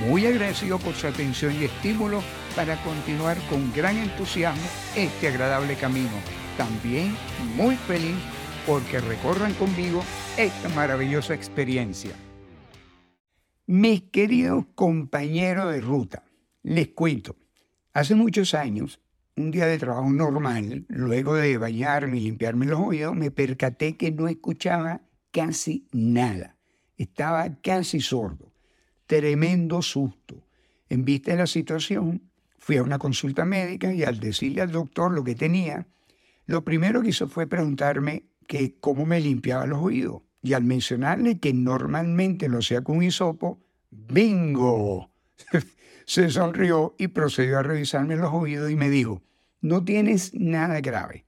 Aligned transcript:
muy 0.00 0.26
agradecido 0.26 0.78
por 0.78 0.94
su 0.94 1.06
atención 1.06 1.54
y 1.60 1.64
estímulo 1.64 2.22
para 2.56 2.76
continuar 2.82 3.38
con 3.48 3.72
gran 3.72 3.96
entusiasmo 3.96 4.62
este 4.96 5.28
agradable 5.28 5.76
camino. 5.76 6.10
También 6.56 7.14
muy 7.56 7.76
feliz 7.76 8.16
porque 8.66 9.00
recorran 9.00 9.54
conmigo 9.54 10.02
esta 10.36 10.68
maravillosa 10.70 11.34
experiencia. 11.34 12.12
Mis 13.66 14.02
queridos 14.02 14.66
compañeros 14.74 15.72
de 15.72 15.80
ruta, 15.80 16.24
les 16.62 16.88
cuento, 16.88 17.36
hace 17.92 18.14
muchos 18.14 18.54
años, 18.54 19.00
un 19.36 19.50
día 19.50 19.66
de 19.66 19.78
trabajo 19.78 20.10
normal, 20.10 20.84
luego 20.88 21.34
de 21.34 21.56
bañarme 21.56 22.18
y 22.18 22.20
limpiarme 22.20 22.66
los 22.66 22.80
oídos, 22.80 23.14
me 23.14 23.30
percaté 23.30 23.96
que 23.96 24.10
no 24.12 24.28
escuchaba 24.28 25.02
casi 25.30 25.88
nada. 25.92 26.58
Estaba 26.98 27.56
casi 27.62 28.00
sordo 28.00 28.51
tremendo 29.20 29.82
susto. 29.82 30.42
En 30.88 31.04
vista 31.04 31.32
de 31.32 31.36
la 31.36 31.46
situación, 31.46 32.22
fui 32.56 32.78
a 32.78 32.82
una 32.82 32.98
consulta 32.98 33.44
médica 33.44 33.92
y 33.92 34.04
al 34.04 34.18
decirle 34.20 34.62
al 34.62 34.72
doctor 34.72 35.12
lo 35.12 35.22
que 35.22 35.34
tenía, 35.34 35.86
lo 36.46 36.64
primero 36.64 37.02
que 37.02 37.10
hizo 37.10 37.28
fue 37.28 37.46
preguntarme 37.46 38.24
que 38.46 38.74
cómo 38.80 39.04
me 39.04 39.20
limpiaba 39.20 39.66
los 39.66 39.82
oídos. 39.82 40.22
Y 40.42 40.54
al 40.54 40.64
mencionarle 40.64 41.38
que 41.38 41.52
normalmente 41.52 42.48
lo 42.48 42.60
hacía 42.60 42.82
con 42.82 42.96
un 42.96 43.02
hisopo, 43.02 43.60
¡bingo! 43.90 45.10
Se 46.06 46.30
sonrió 46.30 46.94
y 46.98 47.08
procedió 47.08 47.58
a 47.58 47.62
revisarme 47.62 48.16
los 48.16 48.32
oídos 48.32 48.70
y 48.70 48.76
me 48.76 48.88
dijo, 48.88 49.20
no 49.60 49.84
tienes 49.84 50.32
nada 50.32 50.80
grave. 50.80 51.26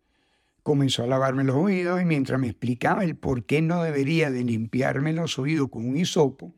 Comenzó 0.63 1.03
a 1.03 1.07
lavarme 1.07 1.45
los 1.45 1.57
oídos 1.57 2.01
y 2.01 2.07
mientras 2.07 2.41
me 2.41 2.49
explicaba 2.49 3.05
el 3.05 3.15
por 3.15 3.45
qué 3.45 3.61
no 3.61 3.83
debería 3.83 4.31
de 4.31 4.43
limpiarme 4.43 5.13
los 5.13 5.39
oídos 5.39 5.69
con 5.69 5.87
un 5.87 5.99
hisopo, 5.99 6.55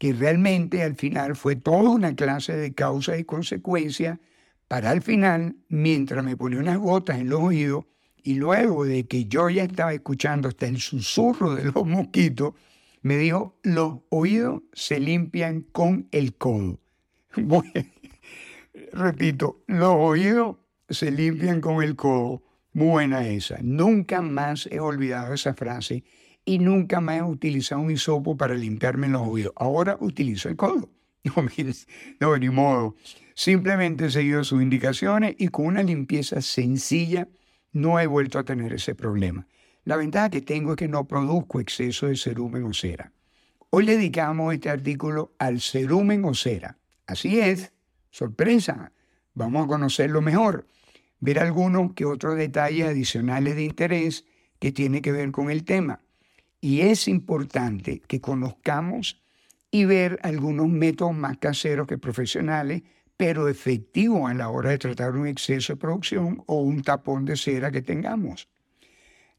que 0.00 0.14
realmente 0.14 0.82
al 0.82 0.96
final 0.96 1.36
fue 1.36 1.56
toda 1.56 1.90
una 1.90 2.16
clase 2.16 2.56
de 2.56 2.72
causa 2.72 3.18
y 3.18 3.24
consecuencia 3.24 4.18
para 4.66 4.92
al 4.92 5.02
final, 5.02 5.56
mientras 5.68 6.24
me 6.24 6.38
ponía 6.38 6.58
unas 6.58 6.78
gotas 6.78 7.18
en 7.18 7.28
los 7.28 7.40
oídos, 7.40 7.84
y 8.22 8.36
luego 8.36 8.86
de 8.86 9.06
que 9.06 9.26
yo 9.26 9.50
ya 9.50 9.62
estaba 9.62 9.92
escuchando 9.92 10.48
hasta 10.48 10.66
el 10.66 10.78
susurro 10.78 11.54
de 11.54 11.64
los 11.64 11.86
mosquitos, 11.86 12.54
me 13.02 13.18
dijo, 13.18 13.58
los 13.62 13.98
oídos 14.08 14.62
se 14.72 15.00
limpian 15.00 15.66
con 15.70 16.08
el 16.12 16.34
codo. 16.34 16.80
repito, 18.94 19.62
los 19.66 19.96
oídos 19.98 20.56
se 20.88 21.10
limpian 21.10 21.60
con 21.60 21.82
el 21.82 21.94
codo. 21.94 22.42
Buena 22.72 23.28
esa. 23.28 23.58
Nunca 23.60 24.22
más 24.22 24.66
he 24.72 24.80
olvidado 24.80 25.34
esa 25.34 25.52
frase 25.52 26.04
y 26.44 26.58
nunca 26.58 27.00
más 27.00 27.18
he 27.18 27.22
utilizado 27.22 27.80
un 27.80 27.90
hisopo 27.90 28.36
para 28.36 28.54
limpiarme 28.54 29.08
los 29.08 29.22
oídos. 29.26 29.52
Ahora 29.56 29.96
utilizo 30.00 30.48
el 30.48 30.56
codo. 30.56 30.88
No, 31.22 31.34
no, 32.20 32.38
ni 32.38 32.48
modo. 32.48 32.96
Simplemente 33.34 34.06
he 34.06 34.10
seguido 34.10 34.42
sus 34.42 34.62
indicaciones 34.62 35.34
y 35.38 35.48
con 35.48 35.66
una 35.66 35.82
limpieza 35.82 36.40
sencilla 36.40 37.28
no 37.72 38.00
he 38.00 38.06
vuelto 38.06 38.38
a 38.38 38.44
tener 38.44 38.72
ese 38.72 38.94
problema. 38.94 39.46
La 39.84 39.96
ventaja 39.96 40.30
que 40.30 40.40
tengo 40.40 40.72
es 40.72 40.76
que 40.76 40.88
no 40.88 41.06
produzco 41.06 41.60
exceso 41.60 42.06
de 42.06 42.16
cerumen 42.16 42.64
o 42.64 42.72
cera. 42.72 43.12
Hoy 43.70 43.84
le 43.84 43.96
dedicamos 43.96 44.52
este 44.52 44.70
artículo 44.70 45.34
al 45.38 45.60
cerumen 45.60 46.24
o 46.24 46.34
cera. 46.34 46.78
Así 47.06 47.38
es, 47.38 47.72
sorpresa. 48.10 48.92
Vamos 49.34 49.64
a 49.64 49.68
conocerlo 49.68 50.20
mejor, 50.20 50.66
ver 51.20 51.38
algunos 51.38 51.92
que 51.94 52.04
otros 52.04 52.36
detalles 52.36 52.86
adicionales 52.86 53.56
de 53.56 53.64
interés 53.64 54.24
que 54.58 54.72
tiene 54.72 55.02
que 55.02 55.12
ver 55.12 55.30
con 55.30 55.50
el 55.50 55.64
tema. 55.64 56.00
Y 56.60 56.82
es 56.82 57.08
importante 57.08 58.02
que 58.06 58.20
conozcamos 58.20 59.22
y 59.70 59.84
ver 59.84 60.18
algunos 60.22 60.68
métodos 60.68 61.14
más 61.14 61.38
caseros 61.38 61.86
que 61.86 61.96
profesionales, 61.96 62.82
pero 63.16 63.48
efectivos 63.48 64.30
a 64.30 64.34
la 64.34 64.48
hora 64.48 64.70
de 64.70 64.78
tratar 64.78 65.12
un 65.12 65.26
exceso 65.26 65.74
de 65.74 65.78
producción 65.78 66.42
o 66.46 66.60
un 66.60 66.82
tapón 66.82 67.24
de 67.24 67.36
cera 67.36 67.70
que 67.70 67.82
tengamos. 67.82 68.48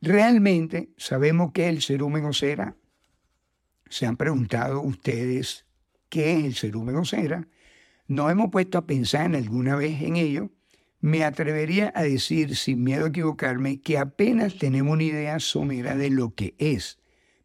Realmente 0.02 0.90
sabemos 0.98 1.52
que 1.52 1.68
el 1.70 1.82
cerumen 1.82 2.26
o 2.26 2.34
cera. 2.34 2.76
¿Se 3.90 4.06
han 4.06 4.18
preguntado 4.18 4.82
ustedes 4.82 5.66
qué 6.10 6.40
es 6.40 6.46
el 6.46 6.56
cerumen 6.56 6.96
o 6.96 7.06
cera? 7.06 7.48
¿No 8.08 8.30
hemos 8.30 8.50
puesto 8.50 8.78
a 8.78 8.88
pensar 8.88 9.36
alguna 9.36 9.76
vez 9.76 10.02
en 10.02 10.16
ello? 10.16 10.50
Me 11.02 11.24
atrevería 11.24 11.92
a 11.96 12.04
decir, 12.04 12.56
sin 12.56 12.84
miedo 12.84 13.06
a 13.06 13.10
equivocarme, 13.10 13.82
que 13.82 13.98
apenas 13.98 14.58
tenemos 14.58 14.94
una 14.94 15.04
idea 15.04 15.40
somera 15.40 15.96
de 15.96 16.10
lo 16.10 16.34
que 16.34 16.56
es 16.58 17.01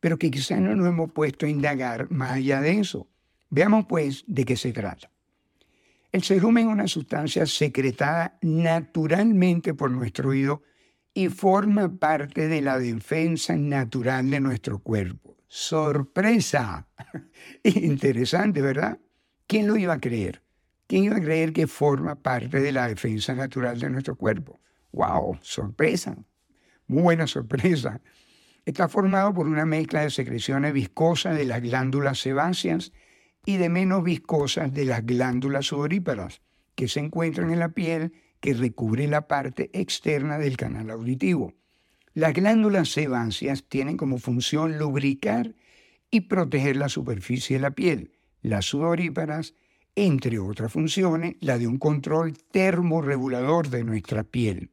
pero 0.06 0.21
que 0.21 0.31
quizás 0.31 0.61
no 0.61 0.77
nos 0.77 0.87
hemos 0.87 1.11
puesto 1.11 1.47
a 1.47 1.49
indagar 1.49 2.09
más 2.12 2.31
allá 2.31 2.61
de 2.61 2.78
eso. 2.78 3.09
Veamos 3.50 3.87
pues 3.89 4.22
de 4.28 4.44
qué 4.44 4.55
se 4.55 4.72
trata. 4.72 5.11
El 6.12 6.22
cerumen 6.22 6.69
es 6.69 6.72
una 6.72 6.87
sustancia 6.87 7.44
secretada 7.44 8.39
naturalmente 8.41 9.75
por 9.75 9.91
nuestro 9.91 10.28
oído 10.28 10.62
y 11.12 11.27
forma 11.27 11.99
parte 11.99 12.47
de 12.47 12.62
la 12.62 12.78
defensa 12.78 13.56
natural 13.56 14.31
de 14.31 14.39
nuestro 14.39 14.78
cuerpo. 14.78 15.39
¡Sorpresa! 15.49 16.87
Interesante, 17.65 18.62
¿verdad? 18.62 19.00
¿Quién 19.49 19.67
lo 19.67 19.77
iba 19.77 19.94
a 19.94 20.00
creer? 20.00 20.41
¿Quién 20.87 21.03
iba 21.03 21.17
a 21.17 21.21
creer 21.21 21.53
que 21.53 21.67
forma 21.67 22.15
parte 22.15 22.61
de 22.61 22.71
la 22.71 22.87
defensa 22.87 23.34
natural 23.34 23.81
de 23.81 23.91
nuestro 23.91 24.15
cuerpo? 24.15 24.61
¡Wow! 24.93 25.41
¡Sorpresa! 25.43 26.17
Muy 26.87 27.03
buena 27.03 27.27
sorpresa. 27.27 28.00
Está 28.66 28.88
formado 28.88 29.32
por 29.32 29.47
una 29.47 29.65
mezcla 29.65 30.00
de 30.00 30.10
secreciones 30.10 30.72
viscosas 30.72 31.38
de 31.38 31.44
las 31.44 31.62
glándulas 31.62 32.19
sebáceas 32.19 32.93
y 33.44 33.59
de 33.59 33.69
menos 33.69 34.03
viscosas 34.03 34.75
de 34.75 34.84
las 34.84 35.06
glándulas 35.06 35.66
sudoríparas, 35.66 36.43
que 36.75 36.88
se 36.88 36.99
encuentran 36.99 37.53
en 37.53 37.60
la 37.60 37.69
piel 37.69 38.12
que 38.41 38.55
recubre 38.55 39.06
la 39.06 39.28
parte 39.28 39.71
externa 39.72 40.37
del 40.38 40.56
canal 40.56 40.91
auditivo. 40.91 41.55
Las 42.12 42.34
glándulas 42.34 42.88
sebáceas 42.88 43.62
tienen 43.69 43.97
como 43.97 44.19
función 44.19 44.78
lubricar 44.78 45.55
y 46.10 46.22
proteger 46.22 46.75
la 46.75 46.88
superficie 46.88 47.59
de 47.59 47.62
la 47.62 47.71
piel. 47.71 48.10
Las 48.43 48.65
sudoríparas, 48.65 49.55
entre 49.94 50.41
otras 50.41 50.72
funciones, 50.72 51.37
la 51.38 51.56
de 51.56 51.69
un 51.69 51.78
control 51.78 52.37
termorregulador 52.50 53.71
de 53.71 53.84
nuestra 53.84 54.25
piel. 54.25 54.72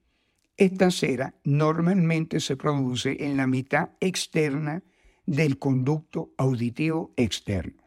Esta 0.58 0.92
cera 0.92 1.34
normalmente 1.44 2.40
se 2.40 2.56
produce 2.56 3.26
en 3.26 3.38
la 3.38 3.48
mitad 3.48 3.90
externa 4.00 4.84
del 5.26 5.58
conducto 5.58 6.34
auditivo 6.38 7.12
externo. 7.16 7.82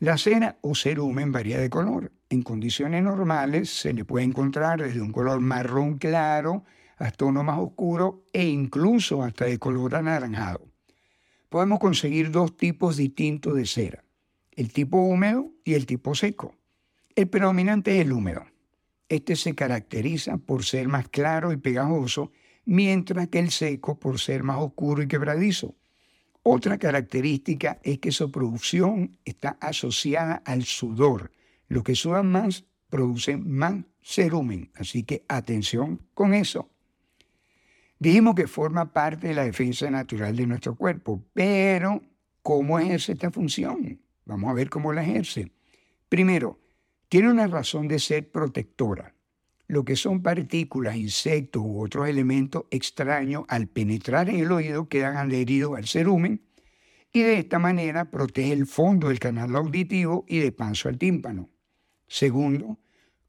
La 0.00 0.18
cera 0.18 0.58
o 0.62 0.74
cerumen 0.74 1.30
varía 1.30 1.58
de 1.58 1.70
color. 1.70 2.10
En 2.30 2.42
condiciones 2.42 3.04
normales 3.04 3.70
se 3.70 3.92
le 3.92 4.04
puede 4.04 4.24
encontrar 4.24 4.82
desde 4.82 5.00
un 5.00 5.12
color 5.12 5.40
marrón 5.40 5.98
claro 5.98 6.64
hasta 6.96 7.26
uno 7.26 7.44
más 7.44 7.58
oscuro 7.60 8.24
e 8.32 8.44
incluso 8.44 9.22
hasta 9.22 9.44
de 9.44 9.58
color 9.58 9.94
anaranjado. 9.94 10.66
Podemos 11.48 11.78
conseguir 11.78 12.32
dos 12.32 12.56
tipos 12.56 12.96
distintos 12.96 13.54
de 13.54 13.66
cera, 13.66 14.04
el 14.50 14.72
tipo 14.72 14.96
húmedo 14.96 15.52
y 15.64 15.74
el 15.74 15.86
tipo 15.86 16.14
seco. 16.16 16.56
El 17.14 17.28
predominante 17.28 17.94
es 17.94 18.06
el 18.06 18.12
húmedo. 18.12 18.51
Este 19.12 19.36
se 19.36 19.54
caracteriza 19.54 20.38
por 20.38 20.64
ser 20.64 20.88
más 20.88 21.06
claro 21.06 21.52
y 21.52 21.58
pegajoso, 21.58 22.32
mientras 22.64 23.28
que 23.28 23.40
el 23.40 23.50
seco 23.50 24.00
por 24.00 24.18
ser 24.18 24.42
más 24.42 24.56
oscuro 24.56 25.02
y 25.02 25.06
quebradizo. 25.06 25.74
Otra 26.42 26.78
característica 26.78 27.78
es 27.82 27.98
que 27.98 28.10
su 28.10 28.30
producción 28.32 29.18
está 29.26 29.58
asociada 29.60 30.36
al 30.46 30.64
sudor. 30.64 31.30
Los 31.68 31.82
que 31.82 31.94
sudan 31.94 32.32
más 32.32 32.64
producen 32.88 33.46
más 33.52 33.84
cerumen, 34.02 34.70
así 34.76 35.02
que 35.02 35.26
atención 35.28 36.00
con 36.14 36.32
eso. 36.32 36.70
Dijimos 37.98 38.34
que 38.34 38.46
forma 38.46 38.94
parte 38.94 39.28
de 39.28 39.34
la 39.34 39.44
defensa 39.44 39.90
natural 39.90 40.34
de 40.34 40.46
nuestro 40.46 40.74
cuerpo, 40.74 41.22
pero 41.34 42.00
¿cómo 42.40 42.78
ejerce 42.78 43.12
esta 43.12 43.30
función? 43.30 44.00
Vamos 44.24 44.50
a 44.50 44.54
ver 44.54 44.70
cómo 44.70 44.90
la 44.94 45.02
ejerce. 45.02 45.52
Primero, 46.08 46.62
tiene 47.12 47.30
una 47.30 47.46
razón 47.46 47.88
de 47.88 47.98
ser 47.98 48.30
protectora. 48.30 49.14
Lo 49.66 49.84
que 49.84 49.96
son 49.96 50.22
partículas, 50.22 50.96
insectos 50.96 51.60
u 51.62 51.82
otros 51.82 52.08
elementos 52.08 52.64
extraños 52.70 53.44
al 53.48 53.66
penetrar 53.68 54.30
en 54.30 54.36
el 54.36 54.50
oído 54.50 54.88
quedan 54.88 55.18
adheridos 55.18 55.76
al 55.76 55.86
cerumen 55.86 56.40
y 57.12 57.20
de 57.20 57.38
esta 57.38 57.58
manera 57.58 58.10
protege 58.10 58.54
el 58.54 58.66
fondo 58.66 59.08
del 59.08 59.18
canal 59.18 59.54
auditivo 59.54 60.24
y 60.26 60.38
de 60.38 60.52
paso 60.52 60.88
al 60.88 60.96
tímpano. 60.96 61.50
Segundo, 62.06 62.78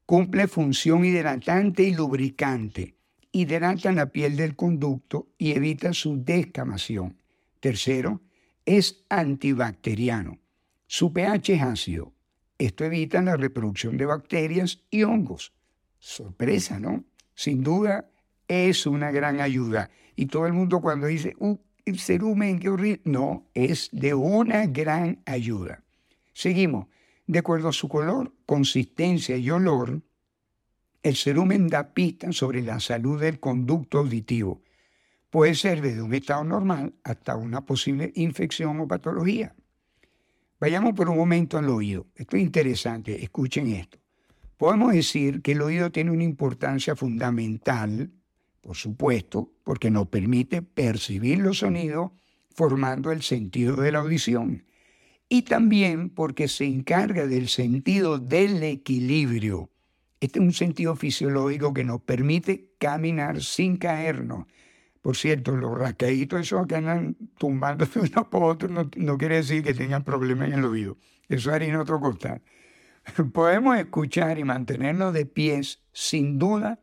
Cumple 0.06 0.48
función 0.48 1.04
hidratante 1.04 1.82
y 1.82 1.94
lubricante. 1.94 2.96
Hidrata 3.32 3.92
la 3.92 4.06
piel 4.06 4.34
del 4.36 4.56
conducto 4.56 5.28
y 5.36 5.52
evita 5.52 5.92
su 5.92 6.24
descamación. 6.24 7.18
Tercero, 7.60 8.22
es 8.64 9.04
antibacteriano. 9.10 10.38
Su 10.86 11.12
pH 11.12 11.52
es 11.52 11.60
ácido. 11.60 12.14
Esto 12.58 12.84
evita 12.84 13.20
la 13.22 13.36
reproducción 13.36 13.96
de 13.96 14.06
bacterias 14.06 14.82
y 14.90 15.02
hongos. 15.02 15.52
Sorpresa, 15.98 16.78
¿no? 16.78 17.04
Sin 17.34 17.62
duda 17.62 18.10
es 18.48 18.86
una 18.86 19.10
gran 19.10 19.40
ayuda. 19.40 19.90
Y 20.16 20.26
todo 20.26 20.46
el 20.46 20.52
mundo 20.52 20.80
cuando 20.80 21.06
dice, 21.06 21.34
uh, 21.38 21.58
el 21.84 21.98
cerumen, 21.98 22.58
qué 22.58 22.68
horrible. 22.68 23.00
No, 23.04 23.48
es 23.54 23.88
de 23.92 24.14
una 24.14 24.66
gran 24.66 25.22
ayuda. 25.26 25.82
Seguimos. 26.32 26.86
De 27.26 27.38
acuerdo 27.38 27.68
a 27.68 27.72
su 27.72 27.88
color, 27.88 28.34
consistencia 28.44 29.36
y 29.36 29.50
olor, 29.50 30.02
el 31.02 31.16
cerumen 31.16 31.68
da 31.68 31.94
pistas 31.94 32.36
sobre 32.36 32.62
la 32.62 32.80
salud 32.80 33.20
del 33.20 33.40
conducto 33.40 33.98
auditivo. 33.98 34.62
Puede 35.30 35.54
ser 35.54 35.80
desde 35.80 36.02
un 36.02 36.14
estado 36.14 36.44
normal 36.44 36.94
hasta 37.02 37.36
una 37.36 37.64
posible 37.64 38.12
infección 38.14 38.78
o 38.80 38.86
patología. 38.86 39.54
Vayamos 40.60 40.94
por 40.94 41.08
un 41.08 41.16
momento 41.16 41.58
al 41.58 41.68
oído. 41.68 42.06
Esto 42.14 42.36
es 42.36 42.42
interesante, 42.42 43.22
escuchen 43.22 43.68
esto. 43.68 43.98
Podemos 44.56 44.92
decir 44.92 45.42
que 45.42 45.52
el 45.52 45.62
oído 45.62 45.90
tiene 45.90 46.10
una 46.10 46.24
importancia 46.24 46.94
fundamental, 46.94 48.10
por 48.60 48.76
supuesto, 48.76 49.52
porque 49.64 49.90
nos 49.90 50.08
permite 50.08 50.62
percibir 50.62 51.38
los 51.38 51.58
sonidos 51.58 52.12
formando 52.54 53.10
el 53.10 53.22
sentido 53.22 53.76
de 53.76 53.92
la 53.92 53.98
audición 53.98 54.64
y 55.28 55.42
también 55.42 56.10
porque 56.10 56.48
se 56.48 56.64
encarga 56.64 57.26
del 57.26 57.48
sentido 57.48 58.18
del 58.18 58.62
equilibrio. 58.62 59.70
Este 60.20 60.38
es 60.38 60.44
un 60.44 60.52
sentido 60.52 60.94
fisiológico 60.96 61.74
que 61.74 61.84
nos 61.84 62.00
permite 62.02 62.70
caminar 62.78 63.42
sin 63.42 63.76
caernos. 63.76 64.46
Por 65.04 65.18
cierto, 65.18 65.54
los 65.54 65.78
rascaditos 65.78 66.40
esos 66.40 66.66
que 66.66 66.76
andan 66.76 67.14
tumbando 67.36 67.84
de 67.84 68.00
uno 68.00 68.30
por 68.30 68.42
otro 68.42 68.70
no, 68.70 68.88
no, 68.96 69.18
quiere 69.18 69.36
decir 69.36 69.62
que 69.62 69.74
tengan 69.74 70.02
problemas 70.02 70.48
en 70.48 70.60
el 70.60 70.64
oído. 70.64 70.96
Eso 71.28 71.52
harina 71.52 71.82
otro 71.82 72.00
costal. 72.00 72.40
Podemos 73.34 73.76
escuchar 73.76 74.38
y 74.38 74.44
mantenernos 74.44 75.12
de 75.12 75.26
pies, 75.26 75.82
sin 75.92 76.38
duda, 76.38 76.80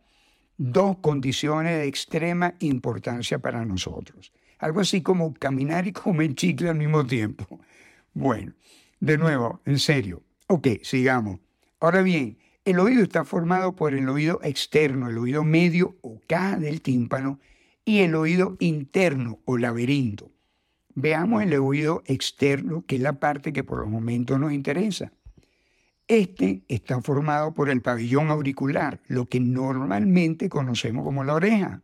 dos 0.56 0.98
condiciones 0.98 1.80
de 1.80 1.88
extrema 1.88 2.54
importancia 2.60 3.40
para 3.40 3.66
nosotros. 3.66 4.32
Algo 4.60 4.82
así 4.82 5.02
como 5.02 5.34
caminar 5.34 5.88
y 5.88 5.92
comer 5.92 6.36
chicle 6.36 6.70
al 6.70 6.78
mismo 6.78 7.04
tiempo. 7.04 7.60
Bueno, 8.14 8.54
de 9.00 9.18
nuevo, 9.18 9.62
en 9.66 9.80
serio. 9.80 10.22
Ok, 10.46 10.68
sigamos. 10.84 11.40
Ahora 11.80 12.04
bien, 12.04 12.38
el 12.66 12.78
oído 12.78 13.02
está 13.02 13.26
formado 13.26 13.76
por 13.76 13.96
el 13.96 14.08
oído 14.10 14.40
externo, 14.44 15.10
el 15.10 15.18
oído 15.18 15.44
medio 15.44 15.98
o 16.02 16.20
caja 16.28 16.58
del 16.58 16.82
tímpano 16.82 17.40
y 17.92 18.00
el 18.00 18.16
oído 18.16 18.56
interno 18.62 19.40
o 19.44 19.58
laberinto. 19.58 20.32
Veamos 20.96 21.44
el 21.44 21.54
oído 21.56 22.04
externo, 22.06 22.86
que 22.88 22.96
es 22.96 23.02
la 23.02 23.20
parte 23.20 23.52
que 23.52 23.66
por 23.66 23.84
el 23.84 23.90
momento 23.90 24.40
nos 24.40 24.54
interesa. 24.54 25.12
Este 26.08 26.62
está 26.70 27.02
formado 27.02 27.54
por 27.54 27.70
el 27.70 27.82
pabellón 27.82 28.30
auricular, 28.30 29.02
lo 29.08 29.26
que 29.26 29.42
normalmente 29.42 30.48
conocemos 30.48 31.04
como 31.04 31.26
la 31.26 31.34
oreja, 31.34 31.82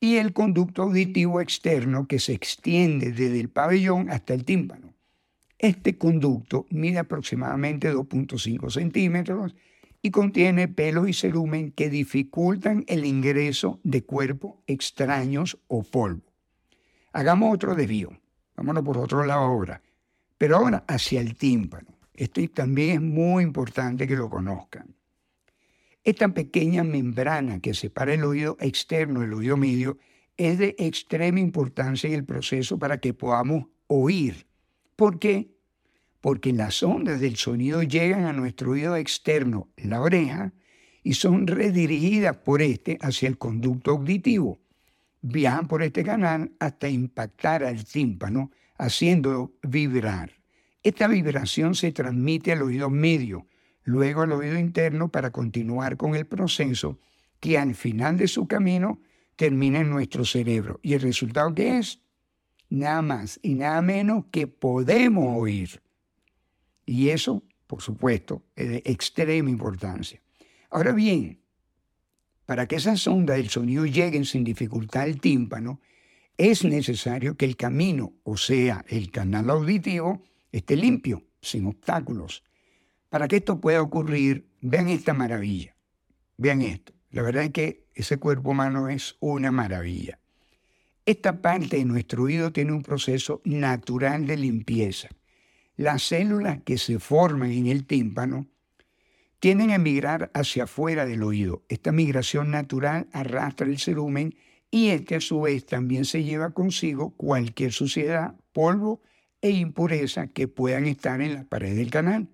y 0.00 0.16
el 0.16 0.32
conducto 0.32 0.84
auditivo 0.84 1.42
externo 1.42 2.06
que 2.06 2.20
se 2.20 2.32
extiende 2.32 3.12
desde 3.12 3.38
el 3.38 3.50
pabellón 3.50 4.08
hasta 4.08 4.32
el 4.32 4.46
tímpano. 4.46 4.94
Este 5.58 5.98
conducto 5.98 6.64
mide 6.70 7.00
aproximadamente 7.00 7.92
2.5 7.92 8.70
centímetros 8.70 9.54
y 10.08 10.10
contiene 10.10 10.68
pelos 10.68 11.06
y 11.06 11.12
cerumen 11.12 11.70
que 11.70 11.90
dificultan 11.90 12.82
el 12.88 13.04
ingreso 13.04 13.78
de 13.84 14.04
cuerpos 14.04 14.54
extraños 14.66 15.58
o 15.66 15.82
polvo. 15.82 16.32
Hagamos 17.12 17.54
otro 17.54 17.74
desvío. 17.74 18.18
Vámonos 18.56 18.84
por 18.84 18.96
otro 18.96 19.22
lado 19.26 19.42
ahora. 19.42 19.82
Pero 20.38 20.56
ahora 20.56 20.82
hacia 20.88 21.20
el 21.20 21.36
tímpano. 21.36 21.98
Esto 22.14 22.40
también 22.48 22.90
es 22.90 23.00
muy 23.02 23.44
importante 23.44 24.06
que 24.06 24.16
lo 24.16 24.30
conozcan. 24.30 24.96
Esta 26.02 26.28
pequeña 26.28 26.84
membrana 26.84 27.60
que 27.60 27.74
separa 27.74 28.14
el 28.14 28.24
oído 28.24 28.56
externo 28.60 29.20
del 29.20 29.34
oído 29.34 29.58
medio 29.58 29.98
es 30.38 30.56
de 30.56 30.74
extrema 30.78 31.38
importancia 31.38 32.08
en 32.08 32.14
el 32.14 32.24
proceso 32.24 32.78
para 32.78 32.96
que 32.96 33.12
podamos 33.12 33.66
oír 33.88 34.48
¿Por 34.98 35.20
qué? 35.20 35.54
Porque 36.20 36.52
las 36.52 36.82
ondas 36.82 37.20
del 37.20 37.36
sonido 37.36 37.82
llegan 37.82 38.24
a 38.24 38.32
nuestro 38.32 38.72
oído 38.72 38.96
externo, 38.96 39.68
la 39.76 40.00
oreja, 40.00 40.52
y 41.02 41.14
son 41.14 41.46
redirigidas 41.46 42.36
por 42.38 42.60
este 42.60 42.98
hacia 43.00 43.28
el 43.28 43.38
conducto 43.38 43.92
auditivo. 43.92 44.60
Viajan 45.22 45.68
por 45.68 45.82
este 45.82 46.04
canal 46.04 46.52
hasta 46.58 46.88
impactar 46.88 47.64
al 47.64 47.84
tímpano, 47.84 48.50
haciéndolo 48.76 49.54
vibrar. 49.62 50.32
Esta 50.82 51.06
vibración 51.08 51.74
se 51.74 51.92
transmite 51.92 52.52
al 52.52 52.62
oído 52.62 52.90
medio, 52.90 53.46
luego 53.84 54.22
al 54.22 54.32
oído 54.32 54.58
interno 54.58 55.08
para 55.08 55.30
continuar 55.30 55.96
con 55.96 56.14
el 56.14 56.26
proceso 56.26 56.98
que 57.40 57.58
al 57.58 57.74
final 57.74 58.16
de 58.16 58.28
su 58.28 58.46
camino 58.46 59.00
termina 59.36 59.80
en 59.80 59.90
nuestro 59.90 60.24
cerebro. 60.24 60.80
¿Y 60.82 60.94
el 60.94 61.00
resultado 61.00 61.54
qué 61.54 61.78
es? 61.78 62.00
nada 62.70 63.02
más 63.02 63.38
y 63.42 63.54
nada 63.54 63.82
menos 63.82 64.24
que 64.30 64.46
podemos 64.46 65.36
oír. 65.36 65.80
Y 66.88 67.10
eso, 67.10 67.42
por 67.66 67.82
supuesto, 67.82 68.44
es 68.56 68.66
de 68.70 68.82
extrema 68.86 69.50
importancia. 69.50 70.22
Ahora 70.70 70.92
bien, 70.92 71.38
para 72.46 72.66
que 72.66 72.76
esas 72.76 73.06
ondas 73.06 73.36
del 73.36 73.50
sonido 73.50 73.84
lleguen 73.84 74.24
sin 74.24 74.42
dificultad 74.42 75.02
al 75.02 75.20
tímpano, 75.20 75.82
es 76.38 76.64
necesario 76.64 77.36
que 77.36 77.44
el 77.44 77.58
camino, 77.58 78.14
o 78.22 78.38
sea, 78.38 78.86
el 78.88 79.10
canal 79.10 79.50
auditivo, 79.50 80.22
esté 80.50 80.76
limpio, 80.76 81.24
sin 81.42 81.66
obstáculos. 81.66 82.42
Para 83.10 83.28
que 83.28 83.36
esto 83.36 83.60
pueda 83.60 83.82
ocurrir, 83.82 84.48
vean 84.62 84.88
esta 84.88 85.12
maravilla. 85.12 85.76
Vean 86.38 86.62
esto. 86.62 86.94
La 87.10 87.20
verdad 87.20 87.44
es 87.44 87.50
que 87.50 87.84
ese 87.94 88.16
cuerpo 88.16 88.52
humano 88.52 88.88
es 88.88 89.16
una 89.20 89.52
maravilla. 89.52 90.20
Esta 91.04 91.42
parte 91.42 91.76
de 91.76 91.84
nuestro 91.84 92.22
oído 92.22 92.50
tiene 92.50 92.72
un 92.72 92.82
proceso 92.82 93.42
natural 93.44 94.26
de 94.26 94.38
limpieza. 94.38 95.10
Las 95.78 96.02
células 96.02 96.58
que 96.64 96.76
se 96.76 96.98
forman 96.98 97.52
en 97.52 97.68
el 97.68 97.86
tímpano 97.86 98.48
tienden 99.38 99.70
a 99.70 99.78
migrar 99.78 100.28
hacia 100.34 100.64
afuera 100.64 101.06
del 101.06 101.22
oído. 101.22 101.62
Esta 101.68 101.92
migración 101.92 102.50
natural 102.50 103.06
arrastra 103.12 103.68
el 103.68 103.78
cerumen 103.78 104.34
y 104.72 104.88
este 104.88 105.14
a 105.14 105.20
su 105.20 105.42
vez 105.42 105.66
también 105.66 106.04
se 106.04 106.24
lleva 106.24 106.50
consigo 106.50 107.14
cualquier 107.16 107.70
suciedad, 107.70 108.34
polvo 108.52 109.02
e 109.40 109.50
impureza 109.50 110.26
que 110.26 110.48
puedan 110.48 110.84
estar 110.86 111.20
en 111.20 111.34
la 111.34 111.44
pared 111.44 111.76
del 111.76 111.92
canal. 111.92 112.28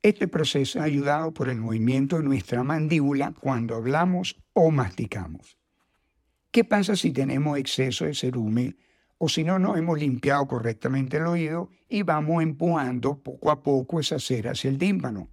Este 0.00 0.28
proceso 0.28 0.78
es 0.78 0.84
ayudado 0.84 1.34
por 1.34 1.48
el 1.48 1.56
movimiento 1.56 2.18
de 2.18 2.22
nuestra 2.22 2.62
mandíbula 2.62 3.34
cuando 3.40 3.74
hablamos 3.74 4.40
o 4.52 4.70
masticamos. 4.70 5.58
¿Qué 6.52 6.62
pasa 6.62 6.94
si 6.94 7.10
tenemos 7.10 7.58
exceso 7.58 8.04
de 8.04 8.14
cerumen 8.14 8.78
o 9.18 9.28
si 9.28 9.44
no 9.44 9.58
nos 9.58 9.78
hemos 9.78 9.98
limpiado 9.98 10.46
correctamente 10.46 11.16
el 11.16 11.26
oído 11.26 11.70
y 11.88 12.02
vamos 12.02 12.42
empujando 12.42 13.22
poco 13.22 13.50
a 13.50 13.62
poco 13.62 14.00
esa 14.00 14.18
cera 14.18 14.52
hacia 14.52 14.70
el 14.70 14.78
tímpano? 14.78 15.28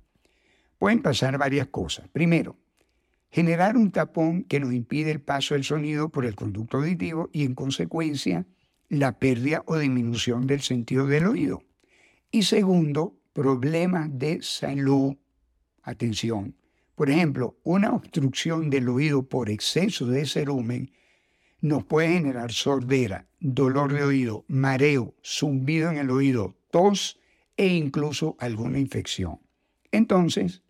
Pueden 0.77 1.01
pasar 1.01 1.37
varias 1.37 1.67
cosas. 1.67 2.07
Primero, 2.09 2.57
generar 3.31 3.77
un 3.77 3.91
tapón 3.91 4.43
que 4.43 4.59
nos 4.59 4.73
impide 4.73 5.11
el 5.11 5.21
paso 5.21 5.53
del 5.53 5.63
sonido 5.63 6.09
por 6.09 6.25
el 6.25 6.35
conducto 6.35 6.77
auditivo 6.77 7.29
y 7.33 7.45
en 7.45 7.55
consecuencia 7.55 8.45
la 8.89 9.17
pérdida 9.17 9.63
o 9.65 9.77
disminución 9.77 10.45
del 10.45 10.61
sentido 10.61 11.07
del 11.07 11.25
oído. 11.25 11.63
Y 12.31 12.43
segundo, 12.43 13.17
problemas 13.33 14.09
de 14.17 14.41
salud. 14.41 15.15
Atención. 15.81 16.55
Por 16.95 17.09
ejemplo, 17.09 17.57
una 17.63 17.93
obstrucción 17.93 18.69
del 18.69 18.87
oído 18.87 19.23
por 19.23 19.49
exceso 19.49 20.05
de 20.05 20.25
cerumen 20.25 20.91
nos 21.63 21.85
puede 21.85 22.09
generar 22.09 22.51
sordera, 22.51 23.25
dolor 23.39 23.93
de 23.93 24.03
oído, 24.03 24.43
mareo, 24.49 25.13
zumbido 25.23 25.89
en 25.89 25.97
el 25.97 26.09
oído, 26.09 26.57
tos 26.71 27.21
e 27.55 27.67
incluso 27.67 28.35
alguna 28.37 28.79
infección. 28.79 29.39
Entonces, 29.89 30.61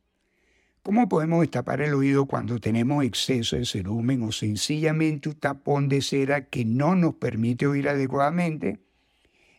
¿cómo 0.83 1.09
podemos 1.09 1.41
destapar 1.41 1.81
el 1.81 1.95
oído 1.95 2.27
cuando 2.27 2.59
tenemos 2.59 3.03
exceso 3.03 3.55
de 3.55 3.65
cerumen 3.65 4.21
o 4.21 4.31
sencillamente 4.31 5.29
un 5.29 5.35
tapón 5.39 5.89
de 5.89 6.03
cera 6.03 6.45
que 6.45 6.63
no 6.63 6.93
nos 6.93 7.15
permite 7.15 7.65
oír 7.65 7.89
adecuadamente? 7.89 8.79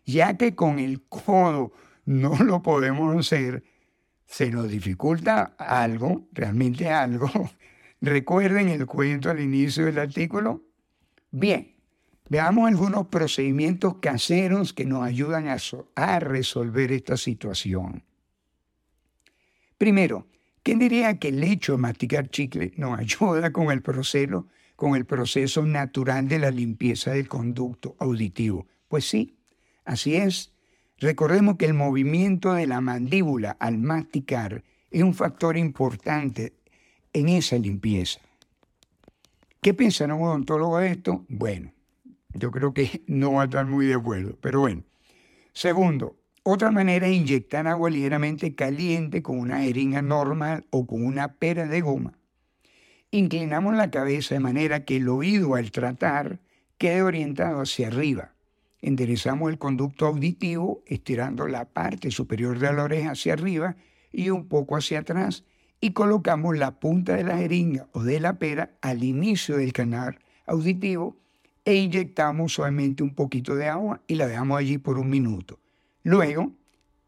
Ya 0.06 0.36
que 0.36 0.54
con 0.54 0.78
el 0.78 1.02
codo 1.02 1.72
no 2.04 2.36
lo 2.44 2.62
podemos 2.62 3.16
hacer, 3.18 3.64
se 4.24 4.52
nos 4.52 4.68
dificulta 4.68 5.56
algo, 5.58 6.28
realmente 6.30 6.90
algo. 6.90 7.28
Recuerden 8.00 8.68
el 8.68 8.86
cuento 8.86 9.30
al 9.30 9.40
inicio 9.40 9.86
del 9.86 9.98
artículo, 9.98 10.62
Bien, 11.36 11.74
veamos 12.28 12.68
algunos 12.68 13.08
procedimientos 13.08 13.96
caseros 13.96 14.72
que 14.72 14.84
nos 14.84 15.02
ayudan 15.02 15.48
a, 15.48 16.20
resolver 16.20 16.92
esta 16.92 17.16
situación. 17.16 18.04
Primero, 19.76 20.28
¿Quién 20.62 20.78
diría 20.78 21.18
que 21.18 21.28
el 21.28 21.44
hecho 21.44 21.72
de 21.72 21.78
masticar 21.78 22.30
chicle 22.30 22.72
nos 22.76 22.98
ayuda 23.00 23.52
con 23.52 23.70
el 23.70 23.82
proceso, 23.82 24.46
con 24.76 24.94
el 24.94 25.04
proceso 25.04 25.66
natural 25.66 26.26
de 26.26 26.38
la 26.38 26.50
limpieza 26.50 27.10
del 27.10 27.28
conducto 27.28 27.96
auditivo? 27.98 28.66
Pues 28.88 29.04
sí, 29.04 29.36
así 29.84 30.14
es. 30.14 30.54
Recordemos 30.98 31.56
que 31.56 31.66
el 31.66 31.74
movimiento 31.74 32.54
de 32.54 32.66
la 32.66 32.80
mandíbula 32.80 33.58
al 33.60 33.76
masticar 33.76 34.64
es 34.90 35.02
un 35.02 35.12
factor 35.12 35.58
importante 35.58 36.54
en 37.12 37.28
esa 37.28 37.58
limpieza. 37.58 38.20
¿Qué 39.64 39.72
piensa 39.72 40.04
un 40.04 40.20
odontólogo 40.20 40.76
de 40.76 40.90
esto? 40.90 41.24
Bueno, 41.26 41.72
yo 42.34 42.50
creo 42.50 42.74
que 42.74 43.02
no 43.06 43.32
va 43.32 43.40
a 43.40 43.44
estar 43.46 43.64
muy 43.64 43.86
de 43.86 43.94
acuerdo, 43.94 44.36
pero 44.42 44.60
bueno. 44.60 44.82
Segundo, 45.54 46.18
otra 46.42 46.70
manera 46.70 47.06
es 47.06 47.16
inyectar 47.16 47.66
agua 47.66 47.88
ligeramente 47.88 48.54
caliente 48.54 49.22
con 49.22 49.38
una 49.38 49.62
jeringa 49.62 50.02
normal 50.02 50.66
o 50.68 50.86
con 50.86 51.02
una 51.02 51.36
pera 51.36 51.66
de 51.66 51.80
goma. 51.80 52.18
Inclinamos 53.10 53.74
la 53.74 53.90
cabeza 53.90 54.34
de 54.34 54.40
manera 54.40 54.84
que 54.84 54.96
el 54.98 55.08
oído 55.08 55.54
al 55.54 55.70
tratar 55.70 56.40
quede 56.76 57.00
orientado 57.00 57.62
hacia 57.62 57.86
arriba. 57.86 58.34
Enderezamos 58.82 59.50
el 59.50 59.56
conducto 59.56 60.04
auditivo 60.04 60.82
estirando 60.84 61.48
la 61.48 61.64
parte 61.64 62.10
superior 62.10 62.58
de 62.58 62.70
la 62.70 62.82
oreja 62.82 63.12
hacia 63.12 63.32
arriba 63.32 63.76
y 64.12 64.28
un 64.28 64.46
poco 64.46 64.76
hacia 64.76 64.98
atrás 64.98 65.42
y 65.84 65.90
colocamos 65.90 66.56
la 66.56 66.80
punta 66.80 67.14
de 67.14 67.24
la 67.24 67.36
jeringa 67.36 67.88
o 67.92 68.02
de 68.02 68.18
la 68.18 68.38
pera 68.38 68.70
al 68.80 69.04
inicio 69.04 69.58
del 69.58 69.74
canal 69.74 70.18
auditivo 70.46 71.18
e 71.62 71.74
inyectamos 71.74 72.54
suavemente 72.54 73.02
un 73.02 73.14
poquito 73.14 73.54
de 73.54 73.68
agua 73.68 74.00
y 74.06 74.14
la 74.14 74.26
dejamos 74.26 74.58
allí 74.58 74.78
por 74.78 74.98
un 74.98 75.10
minuto. 75.10 75.60
Luego, 76.02 76.52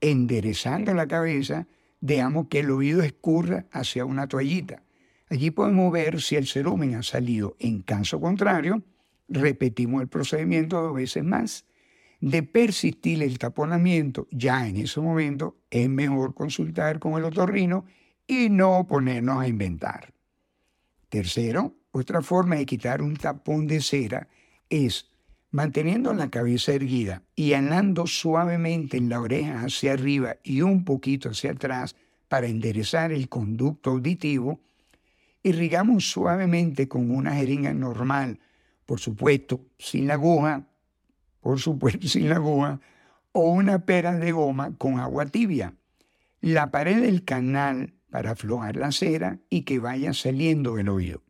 enderezando 0.03 0.93
la 0.93 1.07
cabeza, 1.07 1.67
dejamos 2.03 2.49
que 2.49 2.59
el 2.59 2.71
oído 2.71 3.03
escurra 3.03 3.65
hacia 3.73 4.05
una 4.05 4.29
toallita. 4.29 4.83
Allí 5.31 5.51
podemos 5.51 5.91
ver 5.91 6.21
si 6.21 6.37
el 6.37 6.47
cerumen 6.47 6.97
ha 6.97 7.03
salido. 7.03 7.57
En 7.59 7.81
caso 7.81 8.21
contrario, 8.21 8.83
repetimos 9.27 10.03
el 10.03 10.09
procedimiento 10.09 10.83
dos 10.83 10.95
veces 10.95 11.25
más. 11.25 11.65
De 12.21 12.43
persistir 12.43 13.23
el 13.23 13.39
taponamiento, 13.39 14.29
ya 14.31 14.69
en 14.69 14.77
ese 14.77 15.01
momento 15.01 15.57
es 15.71 15.89
mejor 15.89 16.35
consultar 16.35 16.99
con 16.99 17.15
el 17.15 17.25
otorrino 17.25 17.87
y 18.27 18.49
no 18.49 18.87
ponernos 18.87 19.41
a 19.41 19.49
inventar. 19.49 20.13
Tercero, 21.09 21.75
otra 21.93 22.23
forma 22.23 22.57
de 22.57 22.67
quitar 22.67 23.01
un 23.03 23.17
tapón 23.17 23.67
de 23.67 23.81
cera 23.81 24.29
es 24.69 25.11
manteniendo 25.51 26.13
la 26.13 26.29
cabeza 26.29 26.73
erguida 26.73 27.23
y 27.35 27.55
andando 27.55 28.07
suavemente 28.07 28.97
en 28.97 29.09
la 29.09 29.21
oreja 29.21 29.63
hacia 29.63 29.93
arriba 29.93 30.37
y 30.43 30.61
un 30.61 30.85
poquito 30.85 31.31
hacia 31.31 31.53
atrás 31.53 31.97
para 32.29 32.49
enderezar 32.49 33.13
el 33.13 33.29
conducto 33.29 33.91
auditivo, 33.91 34.61
irrigamos 35.43 36.11
suavemente 36.11 36.89
con 36.89 37.11
una 37.11 37.35
jeringa 37.37 37.73
normal, 37.73 38.41
por 38.85 39.01
supuesto 39.01 39.65
sin 39.79 40.09
la 40.09 40.15
aguja, 40.15 40.67
por 41.41 41.61
supuesto 41.61 42.09
sin 42.09 42.29
la 42.29 42.37
aguja, 42.37 42.81
o 43.33 43.51
una 43.51 43.85
pera 43.85 44.13
de 44.13 44.33
goma 44.33 44.75
con 44.77 44.99
agua 44.99 45.27
tibia. 45.27 45.75
La 46.41 46.71
pared 46.71 47.01
del 47.01 47.25
canal 47.25 47.95
para 48.17 48.31
aflojar 48.31 48.77
la 48.77 48.93
cera 48.93 49.41
y 49.51 49.65
que 49.65 49.79
vaya 49.79 50.15
saliendo 50.15 50.77
del 50.77 50.89
oído. 50.89 51.23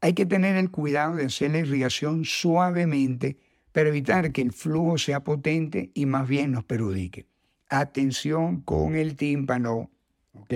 Hay 0.00 0.14
que 0.14 0.26
tener 0.26 0.56
el 0.56 0.68
cuidado 0.68 1.14
de 1.14 1.26
hacer 1.26 1.52
la 1.52 1.58
irrigación 1.58 2.24
suavemente 2.24 3.38
para 3.70 3.90
evitar 3.90 4.32
que 4.32 4.42
el 4.42 4.50
flujo 4.50 4.98
sea 4.98 5.22
potente 5.22 5.92
y 5.94 6.06
más 6.06 6.26
bien 6.26 6.50
nos 6.50 6.64
perjudique. 6.64 7.28
Atención 7.68 8.62
con 8.62 8.96
el 8.96 9.14
tímpano. 9.14 9.92
¿Ok? 10.32 10.54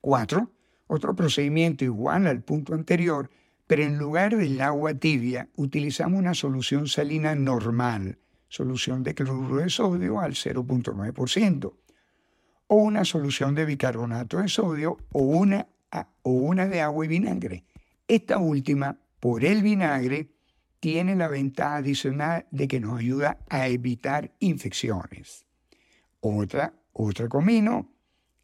Cuatro, 0.00 0.50
otro 0.86 1.14
procedimiento 1.14 1.84
igual 1.84 2.26
al 2.26 2.42
punto 2.42 2.72
anterior, 2.72 3.28
pero 3.66 3.82
en 3.82 3.98
lugar 3.98 4.34
del 4.34 4.62
agua 4.62 4.94
tibia 4.94 5.50
utilizamos 5.56 6.18
una 6.18 6.32
solución 6.32 6.86
salina 6.86 7.34
normal, 7.34 8.16
solución 8.48 9.02
de 9.02 9.14
cloruro 9.14 9.56
de 9.56 9.68
sodio 9.68 10.20
al 10.20 10.32
0.9%, 10.32 11.74
o 12.72 12.76
una 12.76 13.04
solución 13.04 13.56
de 13.56 13.64
bicarbonato 13.64 14.38
de 14.38 14.48
sodio 14.48 14.96
o 15.10 15.22
una, 15.22 15.66
o 16.22 16.30
una 16.30 16.68
de 16.68 16.80
agua 16.80 17.04
y 17.04 17.08
vinagre. 17.08 17.64
Esta 18.06 18.38
última, 18.38 18.96
por 19.18 19.44
el 19.44 19.60
vinagre, 19.60 20.30
tiene 20.78 21.16
la 21.16 21.26
ventaja 21.26 21.78
adicional 21.78 22.46
de 22.52 22.68
que 22.68 22.78
nos 22.78 23.00
ayuda 23.00 23.38
a 23.48 23.66
evitar 23.66 24.32
infecciones. 24.38 25.46
Otra, 26.20 26.72
otro 26.92 27.28
comino, 27.28 27.90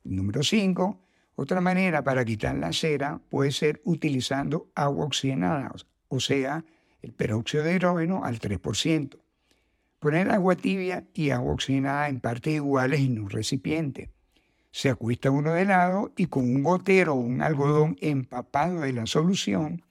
número 0.03 0.43
5, 0.43 1.07
otra 1.37 1.61
manera 1.61 2.03
para 2.03 2.25
quitar 2.25 2.57
la 2.57 2.73
cera 2.73 3.21
puede 3.31 3.53
ser 3.53 3.81
utilizando 3.85 4.73
agua 4.75 5.07
oxigenada, 5.07 5.73
o 6.09 6.19
sea, 6.19 6.65
el 7.01 7.13
peróxido 7.13 7.63
de 7.63 7.77
hidrógeno 7.77 8.25
al 8.25 8.41
3%. 8.41 9.21
Poner 10.01 10.33
agua 10.33 10.57
tibia 10.57 11.07
y 11.15 11.31
agua 11.31 11.53
oxigenada 11.53 12.09
en 12.09 12.19
partes 12.19 12.55
iguales 12.55 13.01
en 13.01 13.21
un 13.21 13.31
recipiente 13.31 14.16
se 14.71 14.91
acuesta 14.91 15.31
uno 15.31 15.53
de 15.55 15.65
lado 15.65 16.13
y 16.17 16.27
con 16.27 16.45
un 16.45 16.63
gotero 16.63 17.15
o 17.15 17.21
un 17.21 17.41
algodón 17.41 17.97
empapado 18.01 18.81
de 18.81 18.93
la 18.93 19.07
solución, 19.07 19.83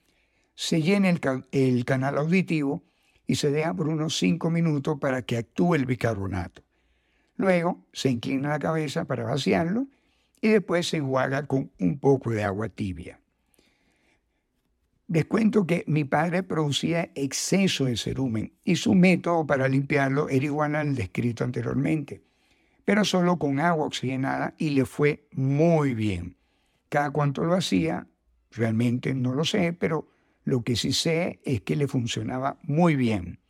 se 0.54 0.80
llena 0.80 1.10
el, 1.10 1.84
canal 1.84 2.18
auditivo 2.18 2.82
y 3.26 3.34
se 3.34 3.50
deja 3.50 3.74
por 3.74 3.88
unos 3.88 4.16
5 4.16 4.48
minutos 4.50 4.98
para 4.98 5.22
que 5.22 5.36
actúe 5.36 5.74
el 5.74 5.86
bicarbonato. 5.86 6.62
Luego 7.36 7.84
se 7.92 8.10
inclina 8.10 8.48
la 8.48 8.58
cabeza 8.58 9.04
para 9.04 9.24
vaciarlo 9.24 9.86
y 10.40 10.48
después 10.48 10.88
se 10.88 10.98
enjuaga 10.98 11.46
con 11.46 11.70
un 11.78 11.98
poco 11.98 12.30
de 12.30 12.44
agua 12.44 12.68
tibia. 12.68 13.20
Les 15.08 15.24
cuento 15.26 15.66
que 15.66 15.84
mi 15.86 16.04
padre 16.04 16.42
producía 16.42 17.10
exceso 17.14 17.84
de 17.84 17.96
cerumen 17.96 18.52
y 18.64 18.76
su 18.76 18.94
método 18.94 19.46
para 19.46 19.68
limpiarlo 19.68 20.28
era 20.28 20.44
igual 20.44 20.74
al 20.74 20.94
descrito 20.94 21.44
anteriormente 21.44 22.25
pero 22.86 23.04
solo 23.04 23.36
con 23.36 23.58
agua 23.58 23.84
oxigenada 23.84 24.54
y 24.56 24.70
le 24.70 24.86
fue 24.86 25.26
muy 25.32 25.92
bien. 25.92 26.36
Cada 26.88 27.10
cuánto 27.10 27.44
lo 27.44 27.54
hacía, 27.54 28.06
realmente 28.52 29.12
no 29.12 29.34
lo 29.34 29.44
sé, 29.44 29.72
pero 29.72 30.08
lo 30.44 30.62
que 30.62 30.76
sí 30.76 30.92
sé 30.92 31.40
es 31.44 31.62
que 31.62 31.74
le 31.74 31.88
funcionaba 31.88 32.58
muy 32.62 32.94
bien. 32.94 33.40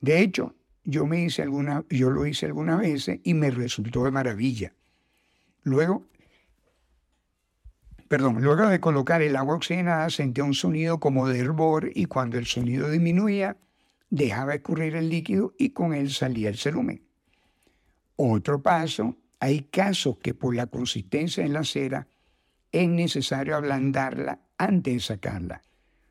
De 0.00 0.20
hecho, 0.20 0.54
yo, 0.84 1.04
me 1.04 1.24
hice 1.24 1.42
alguna, 1.42 1.84
yo 1.90 2.10
lo 2.10 2.24
hice 2.26 2.46
algunas 2.46 2.78
veces 2.78 3.18
y 3.24 3.34
me 3.34 3.50
resultó 3.50 4.04
de 4.04 4.12
maravilla. 4.12 4.72
Luego, 5.64 6.06
perdón, 8.06 8.40
luego 8.40 8.68
de 8.68 8.78
colocar 8.78 9.20
el 9.20 9.34
agua 9.34 9.56
oxigenada 9.56 10.10
sentía 10.10 10.44
un 10.44 10.54
sonido 10.54 11.00
como 11.00 11.26
de 11.28 11.40
hervor 11.40 11.90
y 11.92 12.04
cuando 12.04 12.38
el 12.38 12.46
sonido 12.46 12.88
disminuía, 12.88 13.56
dejaba 14.10 14.54
escurrir 14.54 14.94
el 14.94 15.08
líquido 15.08 15.54
y 15.58 15.70
con 15.70 15.92
él 15.92 16.10
salía 16.10 16.50
el 16.50 16.56
cerumen. 16.56 17.09
Otro 18.22 18.60
paso, 18.60 19.16
hay 19.38 19.62
casos 19.62 20.18
que 20.18 20.34
por 20.34 20.54
la 20.54 20.66
consistencia 20.66 21.42
de 21.42 21.48
la 21.48 21.64
cera 21.64 22.06
es 22.70 22.86
necesario 22.86 23.56
ablandarla 23.56 24.42
antes 24.58 24.92
de 24.92 25.00
sacarla. 25.00 25.62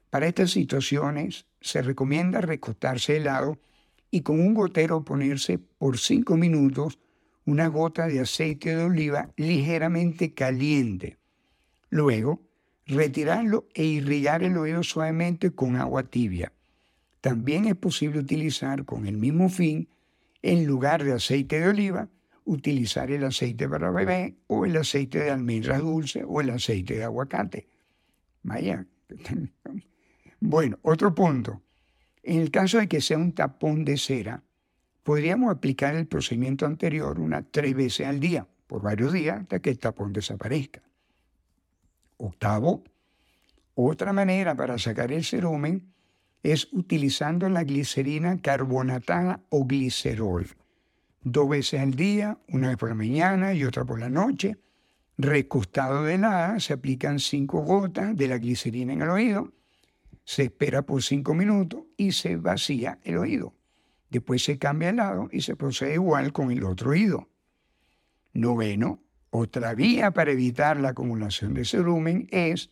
Para 0.09 0.25
estas 0.25 0.49
situaciones 0.49 1.45
se 1.61 1.83
recomienda 1.83 2.41
recostarse 2.41 3.13
de 3.13 3.19
lado 3.19 3.59
y 4.09 4.21
con 4.21 4.39
un 4.39 4.55
gotero 4.55 5.05
ponerse 5.05 5.59
por 5.59 5.99
cinco 5.99 6.35
minutos 6.35 6.97
una 7.45 7.67
gota 7.67 8.07
de 8.07 8.21
aceite 8.21 8.75
de 8.75 8.85
oliva 8.85 9.29
ligeramente 9.37 10.33
caliente. 10.33 11.19
Luego, 11.91 12.41
retirarlo 12.87 13.67
e 13.75 13.83
irrigar 13.83 14.41
el 14.41 14.57
oído 14.57 14.81
suavemente 14.81 15.51
con 15.51 15.75
agua 15.75 16.01
tibia. 16.01 16.53
También 17.21 17.65
es 17.65 17.75
posible 17.75 18.17
utilizar 18.17 18.83
con 18.83 19.05
el 19.05 19.17
mismo 19.17 19.47
fin 19.49 19.89
en 20.41 20.65
lugar 20.65 21.03
de 21.03 21.13
aceite 21.13 21.59
de 21.59 21.67
oliva, 21.67 22.09
utilizar 22.45 23.11
el 23.11 23.23
aceite 23.23 23.67
para 23.69 23.91
bebé 23.91 24.37
o 24.47 24.65
el 24.65 24.75
aceite 24.77 25.19
de 25.19 25.31
almendras 25.31 25.81
dulce 25.81 26.23
o 26.25 26.41
el 26.41 26.49
aceite 26.49 26.95
de 26.95 27.03
aguacate. 27.03 27.67
Vaya. 28.43 28.85
Bueno, 30.41 30.79
otro 30.83 31.13
punto. 31.13 31.61
En 32.23 32.39
el 32.39 32.49
caso 32.49 32.77
de 32.77 32.87
que 32.87 33.01
sea 33.01 33.17
un 33.17 33.33
tapón 33.33 33.83
de 33.83 33.97
cera, 33.97 34.41
podríamos 35.03 35.51
aplicar 35.51 35.95
el 35.95 36.07
procedimiento 36.07 36.65
anterior 36.65 37.19
unas 37.19 37.43
tres 37.51 37.75
veces 37.75 38.07
al 38.07 38.21
día, 38.21 38.47
por 38.65 38.81
varios 38.81 39.11
días, 39.11 39.41
hasta 39.41 39.59
que 39.59 39.71
el 39.71 39.79
tapón 39.79 40.13
desaparezca. 40.13 40.81
Octavo, 42.15 42.85
otra 43.75 44.13
manera 44.13 44.55
para 44.55 44.77
sacar 44.77 45.11
el 45.11 45.25
cerumen 45.25 45.93
es 46.43 46.67
utilizando 46.71 47.49
la 47.49 47.63
glicerina 47.63 48.41
carbonatada 48.41 49.41
o 49.49 49.65
glicerol. 49.65 50.47
Dos 51.21 51.49
veces 51.49 51.81
al 51.81 51.95
día, 51.95 52.37
una 52.47 52.69
vez 52.69 52.77
por 52.77 52.89
la 52.89 52.95
mañana 52.95 53.53
y 53.53 53.65
otra 53.65 53.85
por 53.85 53.99
la 53.99 54.09
noche. 54.09 54.57
Recostado 55.17 56.03
de 56.03 56.17
lado, 56.17 56.59
se 56.61 56.73
aplican 56.73 57.19
cinco 57.19 57.61
gotas 57.61 58.15
de 58.15 58.27
la 58.27 58.37
glicerina 58.37 58.93
en 58.93 59.01
el 59.01 59.09
oído, 59.09 59.51
se 60.23 60.43
espera 60.43 60.83
por 60.83 61.03
cinco 61.03 61.33
minutos 61.33 61.81
y 61.97 62.13
se 62.13 62.37
vacía 62.37 62.99
el 63.03 63.17
oído. 63.17 63.53
Después 64.09 64.43
se 64.43 64.57
cambia 64.57 64.89
el 64.91 64.95
lado 64.95 65.27
y 65.31 65.41
se 65.41 65.55
procede 65.55 65.95
igual 65.95 66.31
con 66.31 66.51
el 66.51 66.63
otro 66.63 66.91
oído. 66.91 67.27
Noveno, 68.33 69.01
Otra 69.31 69.75
vía 69.75 70.11
para 70.11 70.31
evitar 70.31 70.79
la 70.79 70.89
acumulación 70.89 71.53
de 71.53 71.65
cerumen 71.65 72.27
es, 72.31 72.69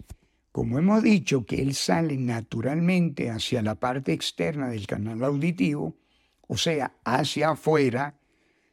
como 0.58 0.80
hemos 0.80 1.04
dicho, 1.04 1.46
que 1.46 1.62
él 1.62 1.76
sale 1.76 2.18
naturalmente 2.18 3.30
hacia 3.30 3.62
la 3.62 3.76
parte 3.76 4.12
externa 4.12 4.70
del 4.70 4.88
canal 4.88 5.24
auditivo, 5.24 5.96
o 6.48 6.58
sea, 6.58 6.96
hacia 7.04 7.52
afuera, 7.52 8.16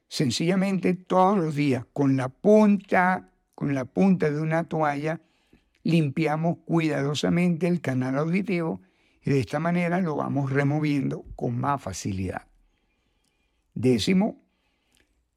sencillamente 0.09 0.95
todos 0.95 1.37
los 1.37 1.55
días 1.55 1.85
con 1.93 2.17
la 2.17 2.31
punta, 2.31 3.35
con 3.55 3.75
la 3.75 3.85
punta 3.85 4.31
de 4.31 4.41
una 4.41 4.65
toalla, 4.65 5.21
limpiamos 5.83 6.57
cuidadosamente 6.65 7.69
el 7.69 7.83
canal 7.83 8.17
auditivo 8.17 8.81
y 9.23 9.33
de 9.33 9.41
esta 9.41 9.61
manera 9.61 10.01
lo 10.01 10.17
vamos 10.17 10.51
removiendo 10.51 11.27
con 11.37 11.59
más 11.59 11.83
facilidad. 11.83 12.47
Décimo, 13.75 14.43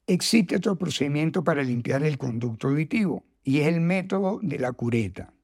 existe 0.06 0.56
otro 0.56 0.78
procedimiento 0.78 1.44
para 1.44 1.62
limpiar 1.62 2.04
el 2.04 2.16
conducto 2.16 2.68
auditivo 2.68 3.26
y 3.44 3.58
es 3.58 3.66
el 3.66 3.82
método 3.82 4.40
de 4.42 4.58
la 4.58 4.72
cureta. 4.72 5.34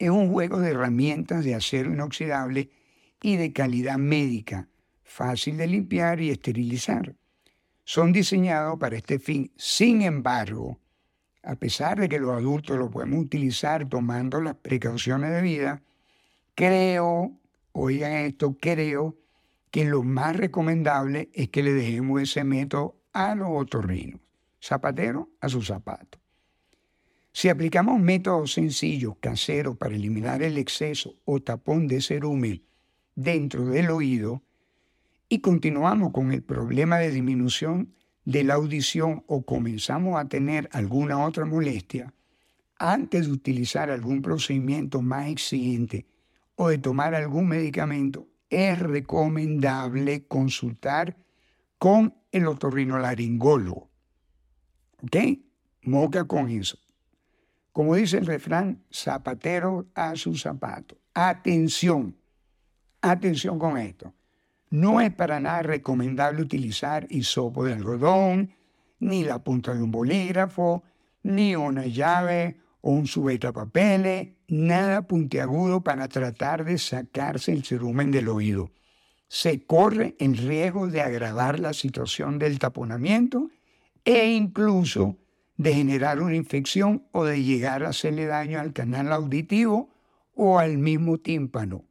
Es 0.00 0.08
un 0.08 0.32
juego 0.32 0.58
de 0.60 0.70
herramientas 0.70 1.44
de 1.44 1.54
acero 1.54 1.92
inoxidable 1.92 2.70
y 3.20 3.36
de 3.36 3.52
calidad 3.52 3.98
médica, 3.98 4.66
fácil 5.02 5.58
de 5.58 5.66
limpiar 5.66 6.22
y 6.22 6.30
esterilizar. 6.30 7.14
Son 7.84 8.10
diseñados 8.10 8.78
para 8.78 8.96
este 8.96 9.18
fin. 9.18 9.52
Sin 9.56 10.00
embargo, 10.00 10.80
a 11.42 11.54
pesar 11.56 12.00
de 12.00 12.08
que 12.08 12.18
los 12.18 12.30
adultos 12.30 12.78
lo 12.78 12.90
podemos 12.90 13.22
utilizar 13.22 13.86
tomando 13.90 14.40
las 14.40 14.54
precauciones 14.54 15.32
de 15.32 15.42
vida, 15.42 15.82
creo, 16.54 17.38
oigan 17.72 18.12
esto, 18.12 18.56
creo 18.58 19.18
que 19.70 19.84
lo 19.84 20.02
más 20.02 20.34
recomendable 20.34 21.28
es 21.34 21.50
que 21.50 21.62
le 21.62 21.74
dejemos 21.74 22.22
ese 22.22 22.42
método 22.42 22.96
a 23.12 23.34
los 23.34 23.50
otorrinos, 23.50 24.22
zapatero 24.62 25.28
a 25.42 25.50
su 25.50 25.60
zapato. 25.60 26.19
Si 27.32 27.48
aplicamos 27.48 28.00
métodos 28.00 28.52
sencillos, 28.52 29.14
caseros, 29.20 29.76
para 29.76 29.94
eliminar 29.94 30.42
el 30.42 30.58
exceso 30.58 31.14
o 31.24 31.40
tapón 31.40 31.86
de 31.86 32.00
cerumen 32.00 32.64
dentro 33.14 33.66
del 33.66 33.90
oído, 33.90 34.42
y 35.28 35.40
continuamos 35.40 36.12
con 36.12 36.32
el 36.32 36.42
problema 36.42 36.98
de 36.98 37.12
disminución 37.12 37.94
de 38.24 38.42
la 38.42 38.54
audición 38.54 39.22
o 39.28 39.42
comenzamos 39.42 40.20
a 40.20 40.28
tener 40.28 40.68
alguna 40.72 41.24
otra 41.24 41.44
molestia, 41.44 42.12
antes 42.78 43.26
de 43.26 43.32
utilizar 43.32 43.90
algún 43.90 44.22
procedimiento 44.22 45.02
más 45.02 45.28
exigente 45.28 46.06
o 46.56 46.68
de 46.68 46.78
tomar 46.78 47.14
algún 47.14 47.46
medicamento, 47.46 48.26
es 48.48 48.78
recomendable 48.78 50.26
consultar 50.26 51.16
con 51.78 52.14
el 52.32 52.46
otorrinolaringólogo. 52.46 53.88
¿Ok? 55.02 55.16
Moca 55.82 56.26
con 56.26 56.50
eso. 56.50 56.78
Como 57.72 57.94
dice 57.94 58.18
el 58.18 58.26
refrán, 58.26 58.82
zapatero 58.92 59.86
a 59.94 60.16
su 60.16 60.34
zapato. 60.34 60.98
Atención, 61.14 62.16
atención 63.00 63.58
con 63.58 63.78
esto. 63.78 64.12
No 64.70 65.00
es 65.00 65.12
para 65.12 65.40
nada 65.40 65.62
recomendable 65.62 66.42
utilizar 66.42 67.06
hisopo 67.10 67.64
de 67.64 67.74
algodón, 67.74 68.54
ni 69.00 69.24
la 69.24 69.42
punta 69.42 69.74
de 69.74 69.82
un 69.82 69.90
bolígrafo, 69.90 70.84
ni 71.22 71.56
una 71.56 71.86
llave 71.86 72.58
o 72.80 72.92
un 72.92 73.06
papeles, 73.52 74.28
nada 74.48 75.02
puntiagudo 75.02 75.82
para 75.82 76.08
tratar 76.08 76.64
de 76.64 76.78
sacarse 76.78 77.52
el 77.52 77.64
cerumen 77.64 78.10
del 78.10 78.28
oído. 78.28 78.70
Se 79.28 79.64
corre 79.64 80.16
el 80.18 80.36
riesgo 80.36 80.88
de 80.88 81.02
agravar 81.02 81.60
la 81.60 81.72
situación 81.72 82.38
del 82.38 82.58
taponamiento 82.58 83.50
e 84.04 84.32
incluso 84.32 85.18
de 85.60 85.74
generar 85.74 86.22
una 86.22 86.36
infección 86.36 87.02
o 87.12 87.26
de 87.26 87.44
llegar 87.44 87.84
a 87.84 87.90
hacerle 87.90 88.24
daño 88.24 88.58
al 88.58 88.72
canal 88.72 89.12
auditivo 89.12 89.90
o 90.34 90.58
al 90.58 90.78
mismo 90.78 91.18
tímpano. 91.18 91.84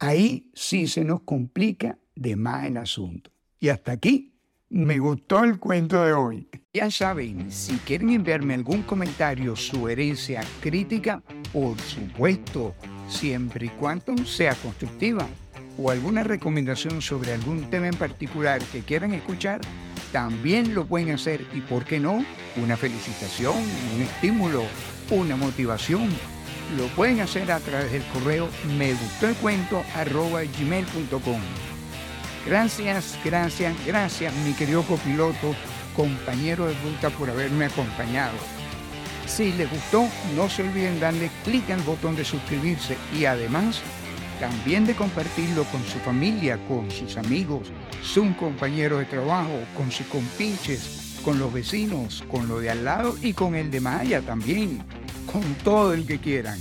Ahí 0.00 0.50
sí 0.54 0.88
se 0.88 1.04
nos 1.04 1.20
complica 1.20 1.98
de 2.16 2.34
más 2.34 2.66
el 2.66 2.78
asunto. 2.78 3.30
Y 3.60 3.68
hasta 3.68 3.92
aquí 3.92 4.34
me 4.70 4.98
gustó 4.98 5.44
el 5.44 5.60
cuento 5.60 6.04
de 6.04 6.14
hoy. 6.14 6.48
Ya 6.74 6.90
saben, 6.90 7.52
si 7.52 7.76
quieren 7.76 8.10
enviarme 8.10 8.54
algún 8.54 8.82
comentario, 8.82 9.54
sugerencia, 9.54 10.42
crítica, 10.60 11.22
por 11.52 11.78
supuesto, 11.78 12.74
siempre 13.08 13.66
y 13.66 13.68
cuando 13.68 14.16
sea 14.24 14.56
constructiva, 14.56 15.28
o 15.78 15.92
alguna 15.92 16.24
recomendación 16.24 17.00
sobre 17.00 17.34
algún 17.34 17.70
tema 17.70 17.86
en 17.86 17.96
particular 17.96 18.60
que 18.72 18.80
quieran 18.80 19.14
escuchar, 19.14 19.60
también 20.12 20.74
lo 20.74 20.86
pueden 20.86 21.10
hacer 21.10 21.46
y, 21.54 21.60
¿por 21.60 21.84
qué 21.84 22.00
no? 22.00 22.24
Una 22.56 22.76
felicitación, 22.76 23.56
un 23.94 24.02
estímulo, 24.02 24.64
una 25.10 25.36
motivación 25.36 26.08
lo 26.76 26.86
pueden 26.88 27.20
hacer 27.20 27.50
a 27.50 27.58
través 27.58 27.90
del 27.90 28.04
correo 28.12 28.48
me 28.76 28.92
gustó 28.92 29.28
el 29.28 29.34
cuento 29.36 29.82
arroba 29.96 30.42
gmail.com. 30.42 31.40
Gracias, 32.46 33.18
gracias, 33.24 33.74
gracias 33.84 34.34
mi 34.44 34.52
querido 34.52 34.82
copiloto, 34.82 35.54
compañero 35.96 36.66
de 36.66 36.74
ruta 36.74 37.10
por 37.10 37.28
haberme 37.28 37.66
acompañado. 37.66 38.34
Si 39.26 39.52
les 39.52 39.70
gustó, 39.70 40.06
no 40.34 40.48
se 40.48 40.62
olviden 40.62 41.00
darle 41.00 41.30
clic 41.44 41.68
al 41.70 41.82
botón 41.82 42.16
de 42.16 42.24
suscribirse 42.24 42.96
y 43.18 43.24
además 43.24 43.80
también 44.40 44.86
de 44.86 44.96
compartirlo 44.96 45.64
con 45.64 45.84
su 45.84 45.98
familia, 46.00 46.58
con 46.66 46.90
sus 46.90 47.16
amigos, 47.16 47.68
su 48.02 48.34
compañero 48.36 48.98
de 48.98 49.04
trabajo, 49.04 49.60
con 49.76 49.92
sus 49.92 50.06
compinches, 50.06 51.20
con 51.24 51.38
los 51.38 51.52
vecinos, 51.52 52.24
con 52.30 52.48
lo 52.48 52.58
de 52.58 52.70
al 52.70 52.84
lado 52.84 53.14
y 53.22 53.34
con 53.34 53.54
el 53.54 53.70
de 53.70 53.80
Maya 53.80 54.22
también 54.22 54.82
con 55.32 55.42
todo 55.62 55.94
el 55.94 56.06
que 56.06 56.18
quieran. 56.18 56.58